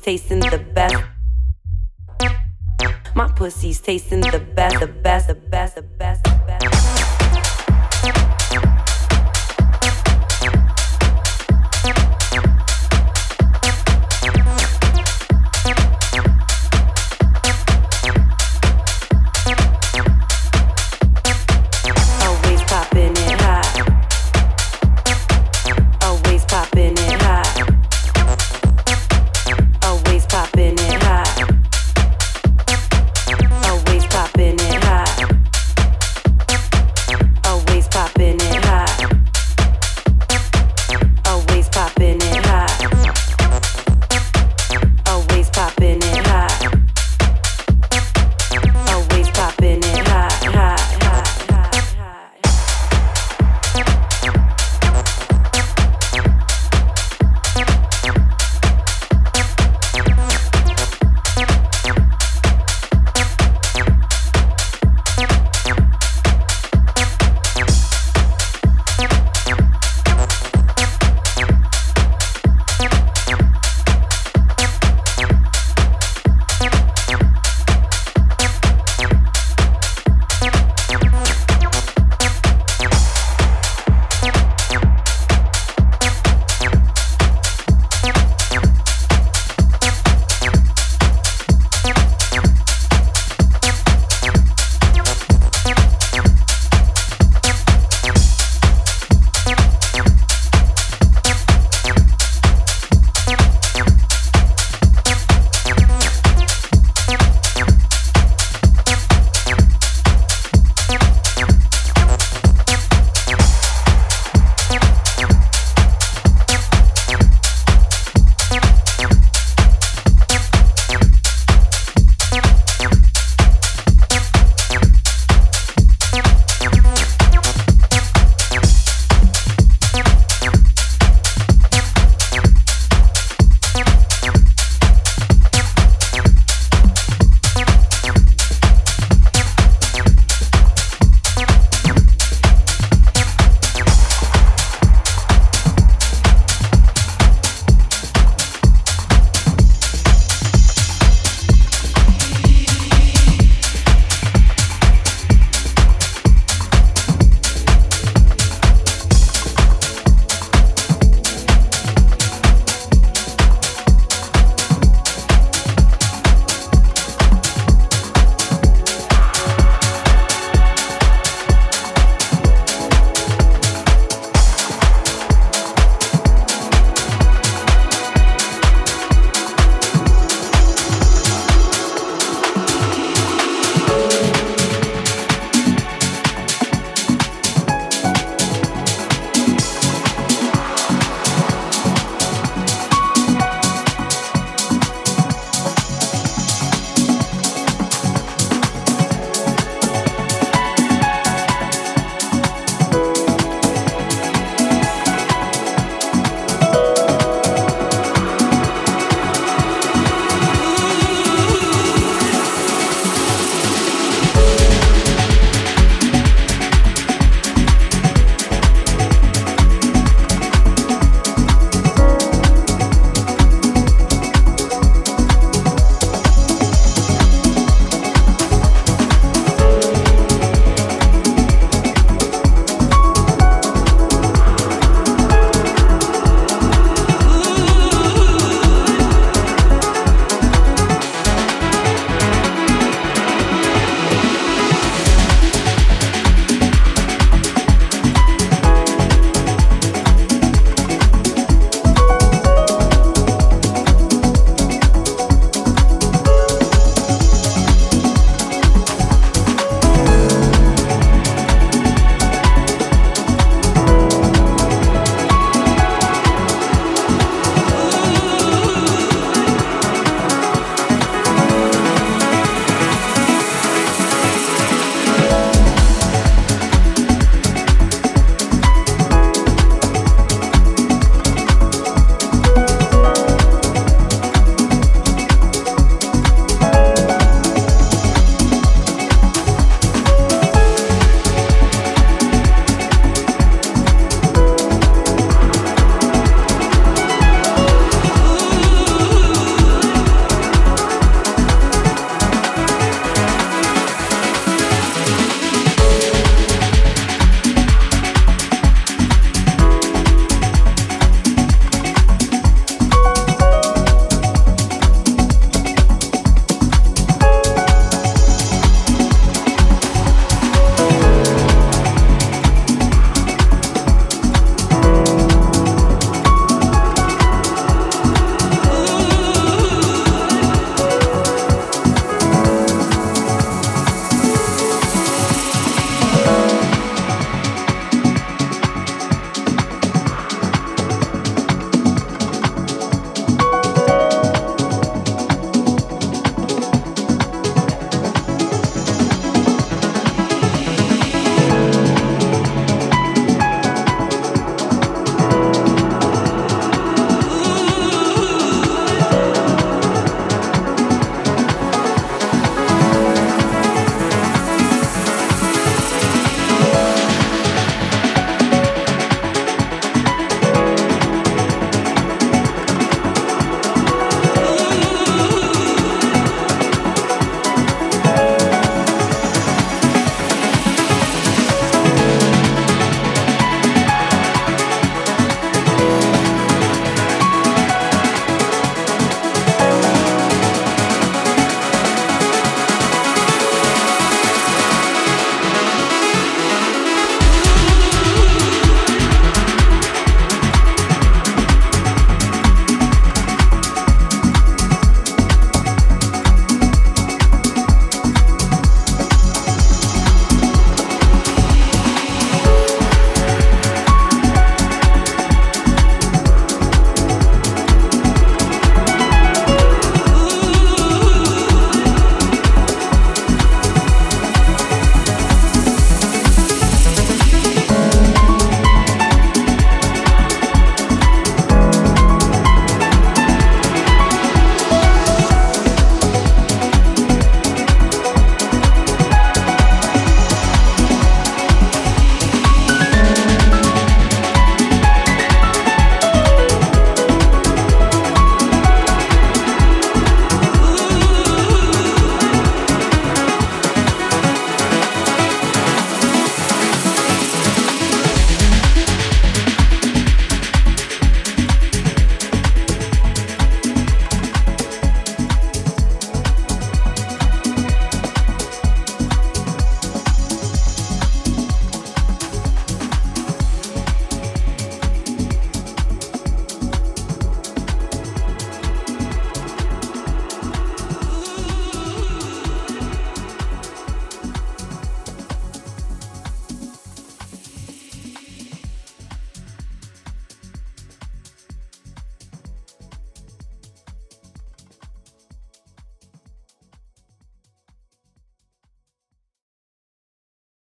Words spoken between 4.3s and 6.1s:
best, the best, the best, the best.